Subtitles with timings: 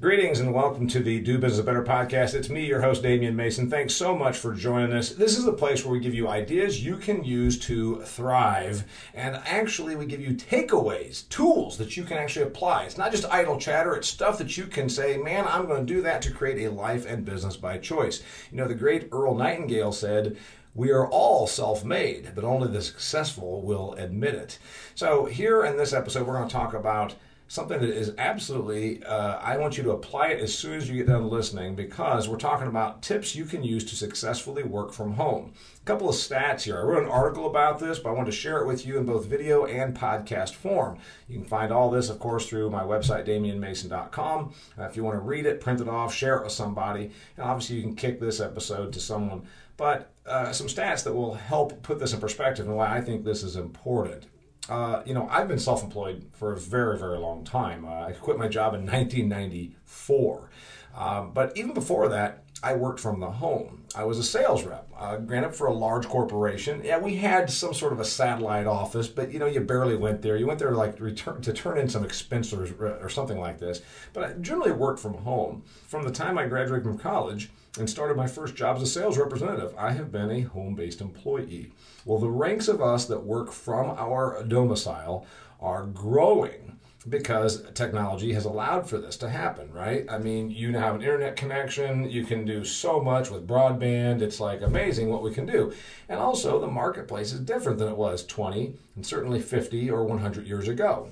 [0.00, 2.32] Greetings and welcome to the Do Business Better podcast.
[2.34, 3.68] It's me, your host, Damian Mason.
[3.68, 5.10] Thanks so much for joining us.
[5.10, 9.34] This is the place where we give you ideas you can use to thrive, and
[9.44, 12.84] actually, we give you takeaways, tools that you can actually apply.
[12.84, 15.94] It's not just idle chatter, it's stuff that you can say, man, I'm going to
[15.94, 18.22] do that to create a life and business by choice.
[18.52, 20.36] You know, the great Earl Nightingale said,
[20.76, 24.60] we are all self made, but only the successful will admit it.
[24.94, 27.16] So, here in this episode, we're going to talk about
[27.48, 30.96] something that is absolutely, uh, I want you to apply it as soon as you
[30.96, 35.14] get done listening because we're talking about tips you can use to successfully work from
[35.14, 35.54] home.
[35.80, 36.78] A couple of stats here.
[36.78, 39.06] I wrote an article about this, but I wanted to share it with you in
[39.06, 40.98] both video and podcast form.
[41.26, 44.52] You can find all this, of course, through my website, damianmason.com.
[44.78, 47.46] Uh, if you want to read it, print it off, share it with somebody, and
[47.46, 49.42] obviously you can kick this episode to someone.
[49.78, 53.24] But uh, some stats that will help put this in perspective and why I think
[53.24, 54.26] this is important.
[54.68, 57.84] Uh, you know, I've been self employed for a very, very long time.
[57.84, 60.50] Uh, I quit my job in 1994.
[60.96, 63.84] Um, but even before that, I worked from the home.
[63.94, 66.82] I was a sales rep, uh, granted for a large corporation.
[66.84, 70.22] Yeah, we had some sort of a satellite office, but you know, you barely went
[70.22, 70.36] there.
[70.36, 73.58] You went there to like return to turn in some expenses or, or something like
[73.58, 73.80] this.
[74.12, 75.62] But I generally worked from home.
[75.86, 79.18] From the time I graduated from college and started my first job as a sales
[79.18, 81.72] representative, I have been a home-based employee.
[82.04, 85.26] Well, the ranks of us that work from our domicile
[85.60, 90.04] are growing because technology has allowed for this to happen, right?
[90.10, 94.20] I mean, you now have an internet connection, you can do so much with broadband.
[94.20, 95.72] It's like amazing what we can do.
[96.08, 100.46] And also, the marketplace is different than it was 20 and certainly 50 or 100
[100.46, 101.10] years ago.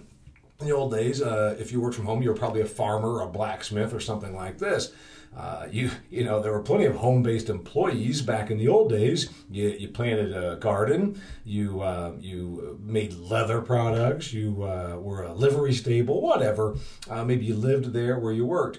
[0.60, 3.20] In the old days, uh, if you worked from home, you were probably a farmer,
[3.20, 4.92] a blacksmith, or something like this.
[5.36, 9.28] Uh, you you know there were plenty of home-based employees back in the old days.
[9.50, 15.34] You, you planted a garden, you uh, you made leather products, you uh, were a
[15.34, 16.76] livery stable, whatever.
[17.10, 18.78] Uh, maybe you lived there where you worked.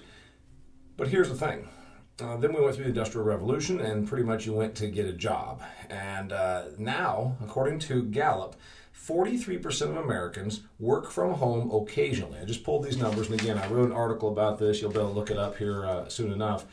[0.96, 1.68] But here's the thing.
[2.20, 5.06] Uh, then we went through the Industrial Revolution, and pretty much you went to get
[5.06, 5.62] a job.
[5.88, 6.30] And
[6.76, 8.56] now, according to Gallup,
[9.06, 12.38] 43% of Americans work from home occasionally.
[12.38, 14.80] I just pulled these numbers, and again, I wrote an article about this.
[14.80, 16.66] You'll be able to look it up here uh, soon enough.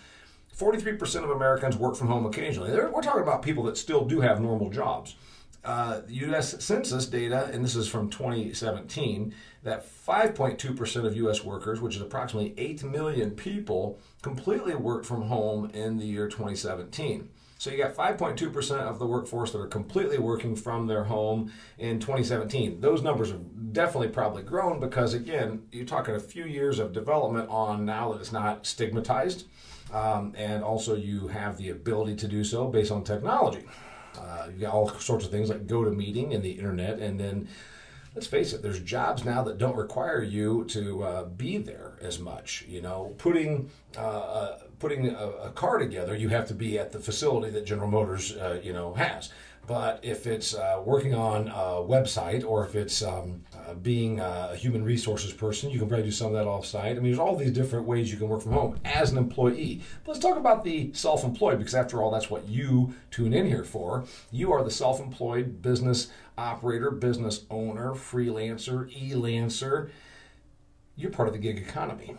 [0.57, 2.71] 43% of Americans work from home occasionally.
[2.71, 5.15] They're, we're talking about people that still do have normal jobs.
[5.63, 6.63] Uh, U.S.
[6.63, 9.33] Census data, and this is from 2017,
[9.63, 11.43] that 5.2% of U.S.
[11.43, 17.29] workers, which is approximately 8 million people, completely worked from home in the year 2017.
[17.57, 21.99] So you got 5.2% of the workforce that are completely working from their home in
[21.99, 22.81] 2017.
[22.81, 27.49] Those numbers have definitely probably grown because, again, you're talking a few years of development
[27.49, 29.45] on now that it's not stigmatized.
[29.93, 33.63] Um, and also, you have the ability to do so based on technology.
[34.19, 37.47] Uh, you got all sorts of things like GoToMeeting and the internet, and then
[38.15, 42.19] let's face it, there's jobs now that don't require you to uh, be there as
[42.19, 42.65] much.
[42.67, 46.91] You know, putting uh, uh putting a, a, car together, you have to be at
[46.91, 49.31] the facility that General Motors, uh, you know, has.
[49.67, 54.55] But if it's uh, working on a website or if it's um, uh, being a
[54.55, 56.91] human resources person, you can probably do some of that off-site.
[56.91, 59.81] I mean, there's all these different ways you can work from home as an employee.
[60.03, 63.63] But let's talk about the self-employed because after all, that's what you tune in here
[63.63, 64.05] for.
[64.31, 69.89] You are the self-employed business operator, business owner, freelancer, e-lancer.
[70.95, 72.15] You're part of the gig economy.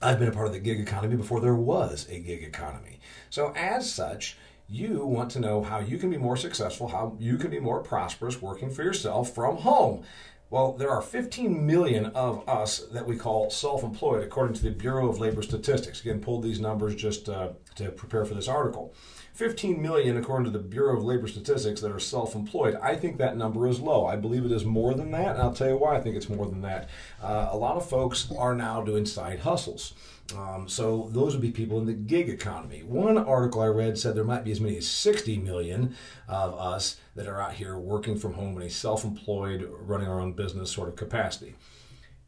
[0.00, 3.00] I've been a part of the gig economy before there was a gig economy.
[3.30, 4.38] So, as such,
[4.68, 7.82] you want to know how you can be more successful, how you can be more
[7.82, 10.04] prosperous working for yourself from home.
[10.50, 14.70] Well, there are 15 million of us that we call self employed, according to the
[14.70, 16.00] Bureau of Labor Statistics.
[16.00, 18.94] Again, pulled these numbers just uh, to prepare for this article.
[19.34, 22.76] 15 million, according to the Bureau of Labor Statistics, that are self employed.
[22.82, 24.04] I think that number is low.
[24.04, 26.28] I believe it is more than that, and I'll tell you why I think it's
[26.28, 26.88] more than that.
[27.22, 29.94] Uh, a lot of folks are now doing side hustles.
[30.36, 32.82] Um, so those would be people in the gig economy.
[32.82, 35.94] One article I read said there might be as many as 60 million
[36.26, 40.32] of us that are out here working from home in a self-employed, running our own
[40.32, 41.54] business sort of capacity.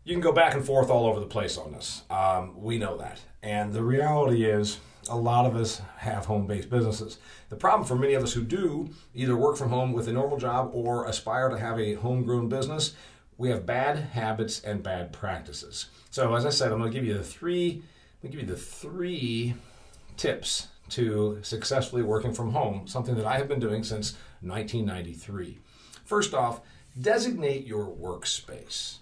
[0.05, 2.03] You can go back and forth all over the place on this.
[2.09, 6.71] Um, we know that, and the reality is a lot of us have home based
[6.71, 7.19] businesses.
[7.49, 10.39] The problem for many of us who do either work from home with a normal
[10.39, 12.95] job or aspire to have a homegrown business,
[13.39, 15.87] we have bad habits and bad practices.
[16.11, 17.83] So, as I said, I'm going to give you the three.
[18.23, 19.55] I'm going to give you the three
[20.17, 24.13] tips to successfully working from home, something that I have been doing since
[24.43, 25.59] 1993.
[26.05, 26.61] First off,
[27.01, 28.97] designate your workspace.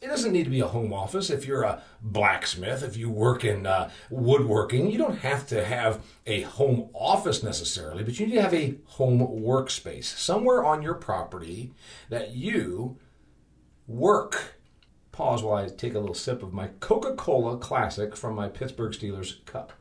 [0.00, 1.28] It doesn't need to be a home office.
[1.28, 6.04] If you're a blacksmith, if you work in uh, woodworking, you don't have to have
[6.24, 10.94] a home office necessarily, but you need to have a home workspace somewhere on your
[10.94, 11.72] property
[12.10, 12.96] that you
[13.88, 14.54] work.
[15.10, 18.92] Pause while I take a little sip of my Coca Cola Classic from my Pittsburgh
[18.92, 19.72] Steelers cup.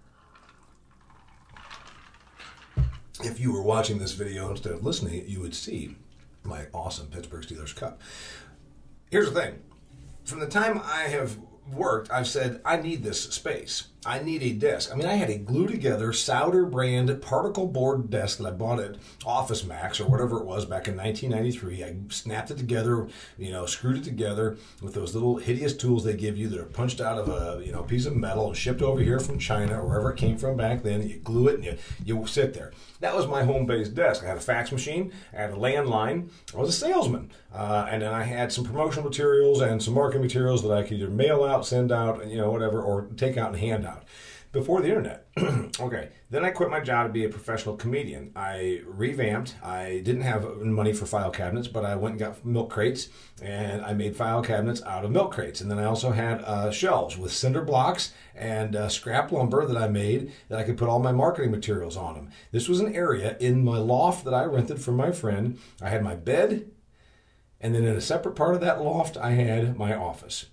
[3.23, 5.95] If you were watching this video instead of listening, you would see
[6.43, 8.01] my awesome Pittsburgh Steelers cup.
[9.11, 9.59] Here's the thing
[10.27, 11.37] from the time I have
[11.71, 13.87] worked, I've said, I need this space.
[14.05, 14.91] I need a desk.
[14.91, 18.79] I mean, I had a glue together Sauder brand particle board desk that I bought
[18.79, 18.95] at
[19.25, 21.83] Office Max or whatever it was back in 1993.
[21.83, 23.07] I snapped it together,
[23.37, 26.65] you know, screwed it together with those little hideous tools they give you that are
[26.65, 29.81] punched out of a, you know, piece of metal and shipped over here from China
[29.81, 31.07] or wherever it came from back then.
[31.07, 32.71] You glue it and you, you sit there.
[32.99, 34.23] That was my home based desk.
[34.23, 37.31] I had a fax machine, I had a landline, I was a salesman.
[37.53, 40.93] Uh, and then I had some promotional materials and some marketing materials that I could
[40.93, 43.86] either mail out, send out, you know, whatever, or take out and hand out
[44.51, 45.27] before the internet.
[45.79, 48.31] okay, then I quit my job to be a professional comedian.
[48.35, 49.55] I revamped.
[49.63, 53.09] I didn't have money for file cabinets, but I went and got milk crates
[53.41, 55.61] and I made file cabinets out of milk crates.
[55.61, 59.77] And then I also had uh, shelves with cinder blocks and uh, scrap lumber that
[59.77, 62.29] I made that I could put all my marketing materials on them.
[62.51, 65.59] This was an area in my loft that I rented from my friend.
[65.81, 66.71] I had my bed,
[67.59, 70.45] and then in a separate part of that loft, I had my office.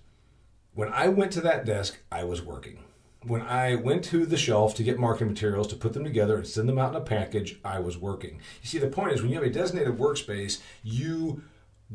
[0.73, 2.79] When I went to that desk, I was working
[3.25, 6.47] when I went to the shelf to get marketing materials to put them together and
[6.47, 8.39] send them out in a package, I was working.
[8.61, 11.41] You see, the point is when you have a designated workspace, you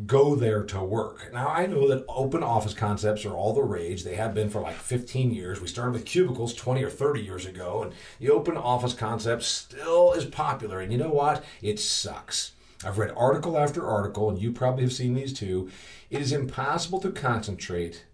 [0.06, 1.32] go there to work.
[1.32, 4.04] Now, I know that open office concepts are all the rage.
[4.04, 5.60] They have been for like 15 years.
[5.60, 10.12] We started with cubicles 20 or 30 years ago, and the open office concept still
[10.12, 10.80] is popular.
[10.80, 11.44] And you know what?
[11.60, 12.52] It sucks.
[12.84, 15.70] I've read article after article, and you probably have seen these too.
[16.08, 18.04] It is impossible to concentrate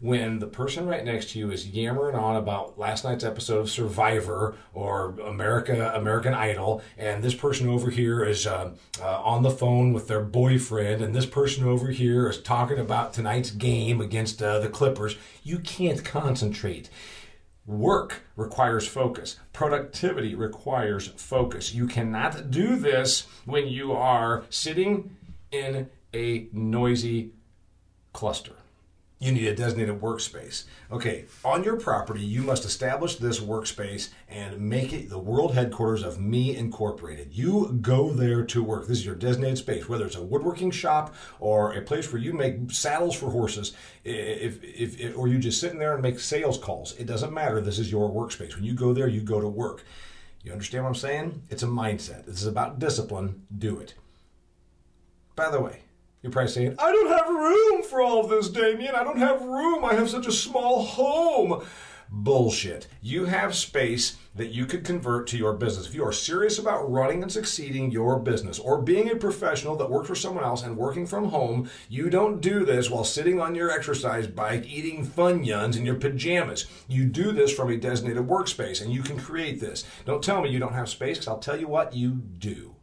[0.00, 3.70] when the person right next to you is yammering on about last night's episode of
[3.70, 9.50] Survivor or America American Idol, and this person over here is uh, uh, on the
[9.50, 14.42] phone with their boyfriend, and this person over here is talking about tonight's game against
[14.42, 16.88] uh, the Clippers, you can't concentrate.
[17.66, 19.38] Work requires focus.
[19.52, 21.74] Productivity requires focus.
[21.74, 25.14] You cannot do this when you are sitting
[25.52, 27.32] in a noisy
[28.12, 28.59] cluster
[29.20, 30.64] you need a designated workspace.
[30.90, 36.02] Okay, on your property, you must establish this workspace and make it the world headquarters
[36.02, 37.28] of Me Incorporated.
[37.30, 38.88] You go there to work.
[38.88, 42.32] This is your designated space, whether it's a woodworking shop or a place where you
[42.32, 43.74] make saddles for horses,
[44.04, 46.96] if, if, if or you just sit in there and make sales calls.
[46.96, 47.60] It doesn't matter.
[47.60, 48.54] This is your workspace.
[48.54, 49.84] When you go there, you go to work.
[50.42, 51.42] You understand what I'm saying?
[51.50, 52.24] It's a mindset.
[52.24, 53.42] This is about discipline.
[53.56, 53.92] Do it.
[55.36, 55.82] By the way,
[56.22, 58.94] you're probably saying, I don't have room for all of this, Damian.
[58.94, 59.84] I don't have room.
[59.84, 61.64] I have such a small home.
[62.12, 62.88] Bullshit.
[63.00, 65.86] You have space that you could convert to your business.
[65.86, 69.88] If you are serious about running and succeeding your business or being a professional that
[69.88, 73.54] works for someone else and working from home, you don't do this while sitting on
[73.54, 76.66] your exercise bike eating Funyuns in your pajamas.
[76.88, 79.84] You do this from a designated workspace and you can create this.
[80.04, 82.74] Don't tell me you don't have space because I'll tell you what you do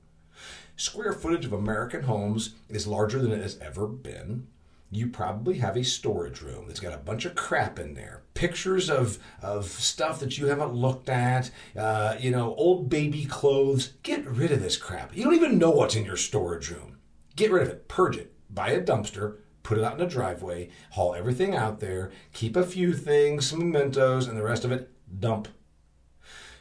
[0.77, 4.48] square footage of American homes is larger than it has ever been.
[4.89, 8.24] You probably have a storage room that's got a bunch of crap in there.
[8.36, 13.93] Pictures of, of stuff that you haven't looked at, uh, you know, old baby clothes.
[14.03, 15.13] Get rid of this crap.
[15.13, 17.00] You don't even know what's in your storage room.
[17.36, 20.69] Get rid of it, purge it, buy a dumpster, put it out in a driveway,
[20.91, 24.89] haul everything out there, keep a few things, some mementos, and the rest of it
[25.19, 25.50] dump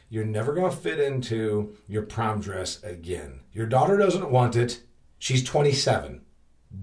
[0.09, 3.41] you're never going to fit into your prom dress again.
[3.51, 4.81] Your daughter doesn't want it.
[5.19, 6.21] She's 27.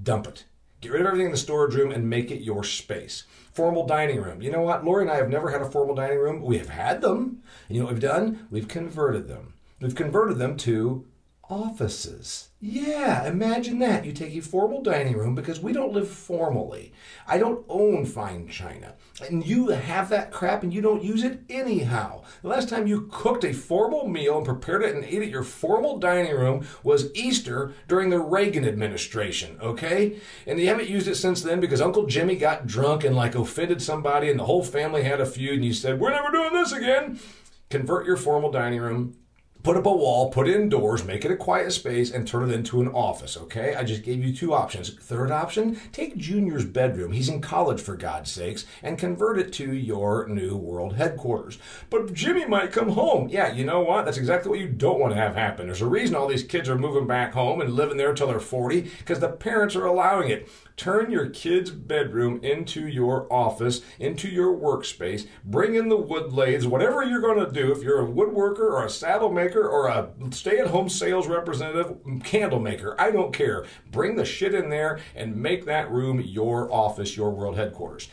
[0.02, 0.44] Dump it.
[0.80, 3.24] Get rid of everything in the storage room and make it your space.
[3.52, 4.42] Formal dining room.
[4.42, 4.84] You know what?
[4.84, 6.42] Lori and I have never had a formal dining room.
[6.42, 7.42] We have had them.
[7.68, 8.46] And you know what we've done?
[8.50, 9.54] We've converted them.
[9.80, 11.06] We've converted them to
[11.50, 12.48] offices.
[12.60, 14.06] Yeah, imagine that.
[14.06, 16.92] You take a formal dining room because we don't live formally.
[17.26, 18.94] I don't own fine china.
[19.28, 22.22] And you have that crap and you don't use it anyhow.
[22.42, 25.42] The last time you cooked a formal meal and prepared it and ate it your
[25.42, 30.18] formal dining room was Easter during the Reagan administration, okay?
[30.46, 33.82] And you haven't used it since then because Uncle Jimmy got drunk and like offended
[33.82, 36.72] somebody and the whole family had a feud and you said, We're never doing this
[36.72, 37.20] again.
[37.68, 39.16] Convert your formal dining room
[39.64, 42.82] put up a wall, put indoors, make it a quiet space, and turn it into
[42.82, 43.74] an office, okay?
[43.74, 44.94] I just gave you two options.
[44.94, 47.12] Third option, take Junior's bedroom.
[47.12, 51.58] He's in college, for God's sakes, and convert it to your new world headquarters.
[51.88, 53.30] But Jimmy might come home.
[53.30, 54.04] Yeah, you know what?
[54.04, 55.66] That's exactly what you don't want to have happen.
[55.66, 58.40] There's a reason all these kids are moving back home and living there until they're
[58.40, 60.46] 40, because the parents are allowing it.
[60.76, 65.26] Turn your kid's bedroom into your office, into your workspace.
[65.44, 67.70] Bring in the wood lathes, whatever you're going to do.
[67.70, 71.96] If you're a woodworker or a saddle maker or a stay at home sales representative,
[72.22, 73.64] candle maker, I don't care.
[73.90, 78.08] Bring the shit in there and make that room your office, your world headquarters.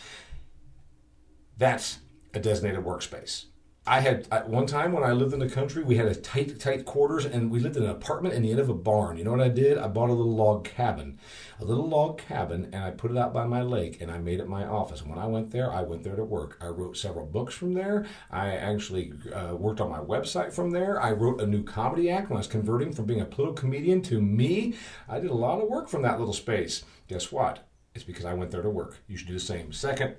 [1.57, 1.99] That's
[2.33, 3.45] a designated workspace.
[3.87, 6.59] I had at one time when I lived in the country, we had a tight,
[6.59, 9.17] tight quarters, and we lived in an apartment in the end of a barn.
[9.17, 9.79] You know what I did?
[9.79, 11.17] I bought a little log cabin,
[11.59, 14.39] a little log cabin, and I put it out by my lake, and I made
[14.39, 15.01] it my office.
[15.01, 16.59] And when I went there, I went there to work.
[16.61, 18.05] I wrote several books from there.
[18.29, 21.01] I actually uh, worked on my website from there.
[21.01, 24.03] I wrote a new comedy act when I was converting from being a political comedian
[24.03, 24.75] to me.
[25.09, 26.83] I did a lot of work from that little space.
[27.07, 27.67] Guess what?
[27.95, 28.99] It's because I went there to work.
[29.07, 29.73] You should do the same.
[29.73, 30.17] Second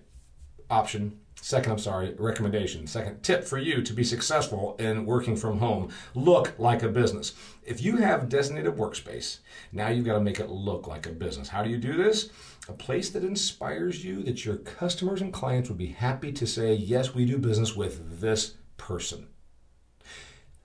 [0.72, 2.86] option Second, I'm sorry, recommendation.
[2.86, 7.34] Second tip for you to be successful in working from home look like a business.
[7.64, 9.38] If you have designated workspace,
[9.72, 11.48] now you've got to make it look like a business.
[11.48, 12.30] How do you do this?
[12.68, 16.74] A place that inspires you, that your customers and clients would be happy to say,
[16.74, 19.26] yes, we do business with this person.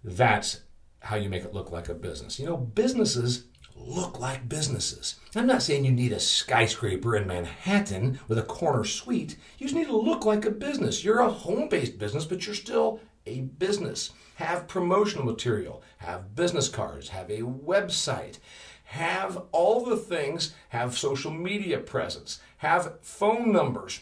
[0.03, 0.61] That's
[0.99, 2.39] how you make it look like a business.
[2.39, 3.45] You know, businesses
[3.77, 5.15] look like businesses.
[5.35, 9.37] I'm not saying you need a skyscraper in Manhattan with a corner suite.
[9.57, 11.03] You just need to look like a business.
[11.03, 14.11] You're a home based business, but you're still a business.
[14.35, 18.39] Have promotional material, have business cards, have a website,
[18.83, 24.01] have all the things, have social media presence, have phone numbers,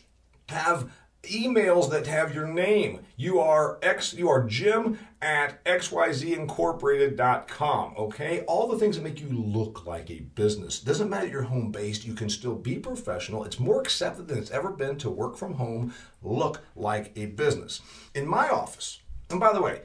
[0.49, 0.91] have
[1.25, 3.01] emails that have your name.
[3.15, 8.41] You are X you are Jim at xyzincorporated.com, okay?
[8.41, 10.79] All the things that make you look like a business.
[10.79, 13.43] Doesn't matter you're home based, you can still be professional.
[13.43, 17.81] It's more accepted than it's ever been to work from home, look like a business.
[18.13, 19.81] In my office, and by the way,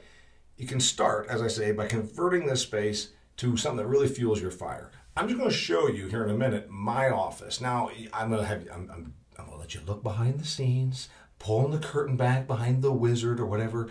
[0.57, 4.39] you can start, as I say, by converting this space to something that really fuels
[4.39, 4.91] your fire.
[5.17, 7.59] I'm just going to show you here in a minute my office.
[7.59, 10.45] Now, I'm going to have I'm, I'm, I'm going to let you look behind the
[10.45, 11.09] scenes
[11.41, 13.89] pulling the curtain back behind the wizard or whatever.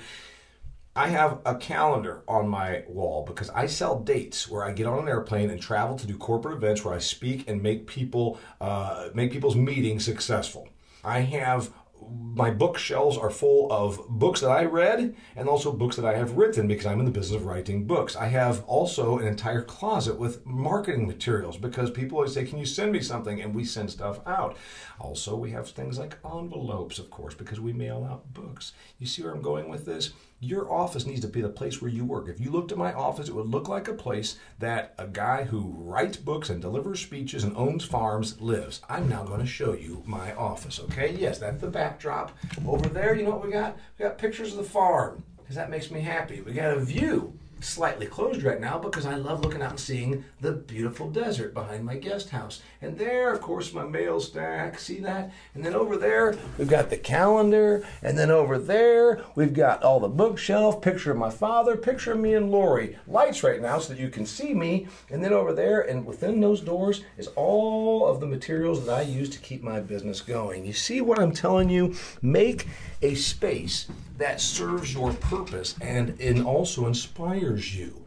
[0.94, 5.00] I have a calendar on my wall because I sell dates where I get on
[5.00, 9.08] an airplane and travel to do corporate events where I speak and make people uh,
[9.14, 10.68] make people's meetings successful.
[11.02, 11.70] I have
[12.08, 16.36] my bookshelves are full of books that I read and also books that I have
[16.36, 18.16] written because I'm in the business of writing books.
[18.16, 22.66] I have also an entire closet with marketing materials because people always say, Can you
[22.66, 23.40] send me something?
[23.40, 24.56] And we send stuff out.
[24.98, 28.72] Also, we have things like envelopes, of course, because we mail out books.
[28.98, 30.12] You see where I'm going with this?
[30.42, 32.28] Your office needs to be the place where you work.
[32.28, 35.44] If you looked at my office, it would look like a place that a guy
[35.44, 38.80] who writes books and delivers speeches and owns farms lives.
[38.88, 41.14] I'm now going to show you my office, okay?
[41.18, 42.36] Yes, that's the backdrop.
[42.66, 43.76] Over there, you know what we got?
[43.98, 46.40] We got pictures of the farm because that makes me happy.
[46.40, 50.24] We got a view slightly closed right now because I love looking out and seeing
[50.40, 52.62] the beautiful desert behind my guest house.
[52.82, 54.78] And there, of course, my mail stack.
[54.78, 55.32] See that?
[55.54, 57.86] And then over there, we've got the calendar.
[58.02, 62.20] And then over there, we've got all the bookshelf, picture of my father, picture of
[62.20, 62.98] me and Lori.
[63.06, 64.86] Lights right now so that you can see me.
[65.10, 69.02] And then over there, and within those doors, is all of the materials that I
[69.02, 70.64] use to keep my business going.
[70.64, 71.94] You see what I'm telling you?
[72.22, 72.66] Make
[73.02, 73.88] a space
[74.18, 78.06] that serves your purpose and, and also inspires you.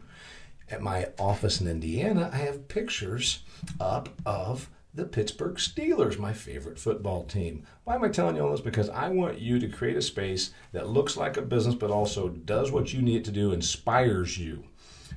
[0.69, 3.43] At my office in Indiana, I have pictures
[3.79, 7.65] up of the Pittsburgh Steelers, my favorite football team.
[7.83, 8.61] Why am I telling you all this?
[8.61, 12.29] Because I want you to create a space that looks like a business but also
[12.29, 14.63] does what you need it to do, inspires you.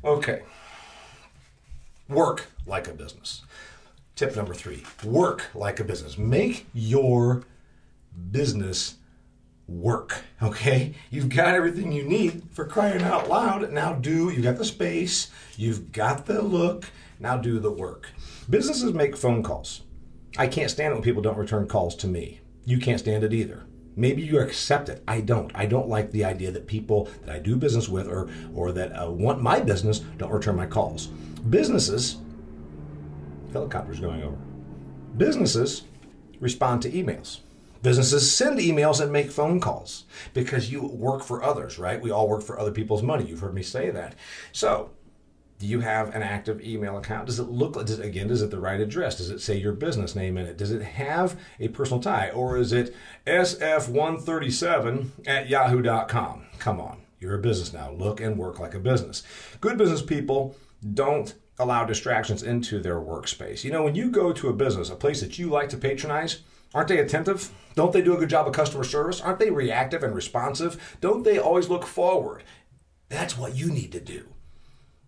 [0.02, 0.42] Okay.
[2.08, 3.42] Work like a business.
[4.14, 6.16] Tip number three work like a business.
[6.16, 7.44] Make your
[8.30, 8.94] business
[9.68, 10.22] work.
[10.42, 10.94] Okay?
[11.10, 13.70] You've got everything you need for crying out loud.
[13.72, 18.10] Now do, you've got the space, you've got the look, now do the work.
[18.48, 19.82] Businesses make phone calls.
[20.38, 22.40] I can't stand it when people don't return calls to me.
[22.64, 23.64] You can't stand it either.
[23.98, 25.02] Maybe you accept it.
[25.08, 25.50] I don't.
[25.54, 28.92] I don't like the idea that people that I do business with or or that
[28.92, 31.06] uh, want my business don't return my calls.
[31.48, 32.18] Businesses,
[33.54, 34.36] helicopters going over.
[35.16, 35.84] Businesses
[36.40, 37.38] respond to emails.
[37.86, 42.02] Businesses send emails and make phone calls because you work for others, right?
[42.02, 43.26] We all work for other people's money.
[43.26, 44.16] You've heard me say that.
[44.50, 44.90] So,
[45.60, 47.26] do you have an active email account?
[47.26, 49.18] Does it look like, does, again, does it the right address?
[49.18, 50.56] Does it say your business name in it?
[50.56, 52.30] Does it have a personal tie?
[52.30, 52.92] Or is it
[53.24, 56.46] SF137 at yahoo.com?
[56.58, 57.02] Come on.
[57.20, 57.92] You're a business now.
[57.92, 59.22] Look and work like a business.
[59.60, 60.56] Good business people
[60.92, 63.62] don't allow distractions into their workspace.
[63.62, 66.40] You know, when you go to a business, a place that you like to patronize,
[66.76, 67.50] aren't they attentive?
[67.74, 69.22] Don't they do a good job of customer service?
[69.22, 70.98] Aren't they reactive and responsive?
[71.00, 72.44] Don't they always look forward?
[73.08, 74.28] That's what you need to do.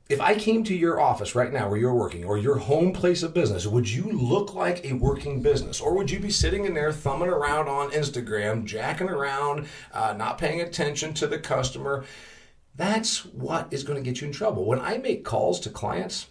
[0.08, 3.22] If I came to your office right now where you're working or your home place
[3.22, 5.78] of business, would you look like a working business?
[5.78, 10.38] Or would you be sitting in there thumbing around on Instagram, jacking around, uh, not
[10.38, 12.06] paying attention to the customer?
[12.74, 14.64] That's what is going to get you in trouble.
[14.64, 16.28] When I make calls to clients,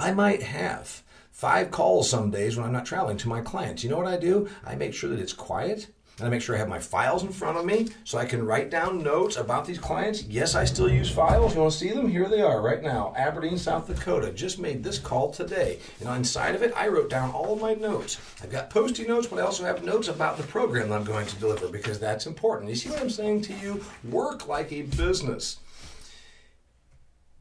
[0.00, 3.82] I might have five calls some days when I'm not traveling to my clients.
[3.82, 4.48] You know what I do?
[4.64, 5.88] I make sure that it's quiet
[6.20, 8.44] and I make sure I have my files in front of me so I can
[8.44, 10.22] write down notes about these clients.
[10.24, 11.54] Yes, I still use files.
[11.54, 12.10] You want to see them?
[12.10, 13.14] Here they are right now.
[13.16, 14.30] Aberdeen, South Dakota.
[14.30, 15.78] Just made this call today.
[15.98, 18.18] And inside of it, I wrote down all of my notes.
[18.42, 21.26] I've got post-it notes, but I also have notes about the program that I'm going
[21.26, 22.68] to deliver because that's important.
[22.68, 23.82] You see what I'm saying to you?
[24.04, 25.58] Work like a business.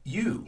[0.05, 0.47] You,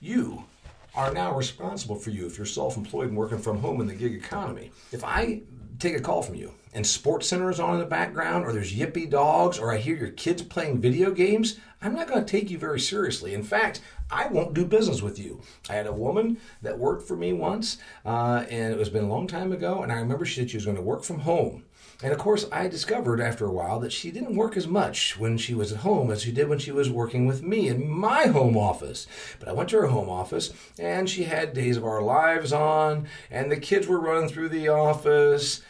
[0.00, 0.44] you
[0.94, 4.14] are now responsible for you if you're self-employed and working from home in the gig
[4.14, 4.70] economy.
[4.92, 5.42] If I
[5.78, 8.72] take a call from you and Sports Center is on in the background, or there's
[8.72, 12.50] yippy dogs, or I hear your kids playing video games, I'm not going to take
[12.50, 13.34] you very seriously.
[13.34, 13.80] In fact,
[14.10, 15.40] I won't do business with you.
[15.68, 19.08] I had a woman that worked for me once, uh, and it was been a
[19.08, 21.64] long time ago, and I remember she said she was going to work from home.
[22.02, 25.36] And of course, I discovered after a while that she didn't work as much when
[25.36, 28.26] she was at home as she did when she was working with me in my
[28.26, 29.06] home office.
[29.38, 33.06] But I went to her home office and she had Days of Our Lives on,
[33.30, 35.60] and the kids were running through the office.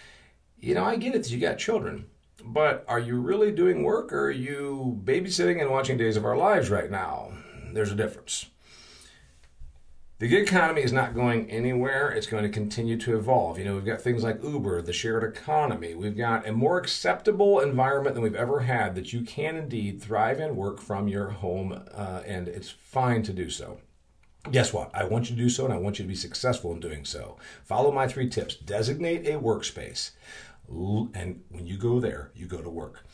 [0.58, 2.06] You know, I get it that you got children,
[2.44, 6.36] but are you really doing work or are you babysitting and watching Days of Our
[6.36, 7.32] Lives right now?
[7.74, 8.46] There's a difference.
[10.20, 12.10] The gig economy is not going anywhere.
[12.10, 13.58] It's going to continue to evolve.
[13.58, 15.94] You know, we've got things like Uber, the shared economy.
[15.94, 20.38] We've got a more acceptable environment than we've ever had that you can indeed thrive
[20.38, 23.80] and work from your home, uh, and it's fine to do so.
[24.50, 24.90] Guess what?
[24.94, 27.06] I want you to do so, and I want you to be successful in doing
[27.06, 27.38] so.
[27.64, 28.56] Follow my three tips.
[28.56, 30.10] Designate a workspace,
[30.68, 33.06] and when you go there, you go to work.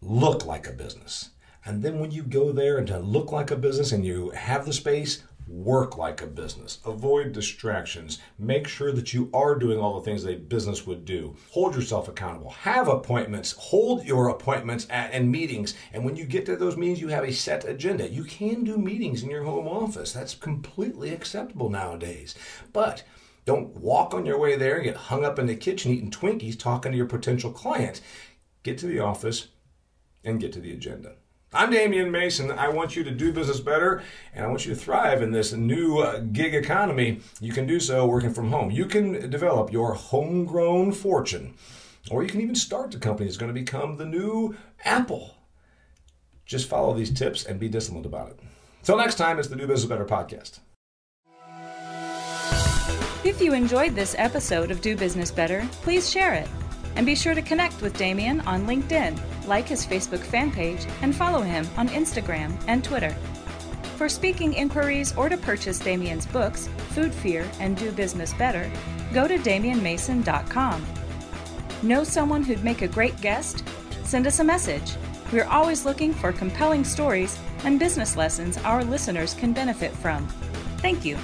[0.00, 1.30] Look like a business.
[1.68, 4.64] And then when you go there and to look like a business and you have
[4.64, 6.78] the space, work like a business.
[6.86, 8.20] Avoid distractions.
[8.38, 11.36] Make sure that you are doing all the things that a business would do.
[11.50, 12.52] Hold yourself accountable.
[12.52, 13.52] Have appointments.
[13.52, 15.74] Hold your appointments at, and meetings.
[15.92, 18.08] And when you get to those meetings, you have a set agenda.
[18.08, 20.14] You can do meetings in your home office.
[20.14, 22.34] That's completely acceptable nowadays.
[22.72, 23.02] But
[23.44, 26.58] don't walk on your way there and get hung up in the kitchen eating Twinkies
[26.58, 28.00] talking to your potential client.
[28.62, 29.48] Get to the office
[30.24, 31.16] and get to the agenda.
[31.50, 32.50] I'm Damian Mason.
[32.50, 34.02] I want you to do business better
[34.34, 37.20] and I want you to thrive in this new uh, gig economy.
[37.40, 38.70] You can do so working from home.
[38.70, 41.54] You can develop your homegrown fortune,
[42.10, 45.36] or you can even start the company that's going to become the new Apple.
[46.44, 48.40] Just follow these tips and be disciplined about it.
[48.82, 50.58] Till next time, it's the Do Business Better podcast.
[53.24, 56.48] If you enjoyed this episode of Do Business Better, please share it.
[56.96, 61.14] And be sure to connect with Damian on LinkedIn, like his Facebook fan page, and
[61.14, 63.14] follow him on Instagram and Twitter.
[63.96, 68.70] For speaking inquiries or to purchase Damian's books, Food Fear and Do Business Better,
[69.12, 70.86] go to damianmason.com.
[71.82, 73.64] Know someone who'd make a great guest?
[74.04, 74.94] Send us a message.
[75.32, 80.26] We're always looking for compelling stories and business lessons our listeners can benefit from.
[80.78, 81.16] Thank you.